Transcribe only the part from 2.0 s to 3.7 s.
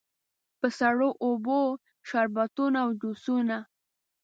شربتونو او جوسونو.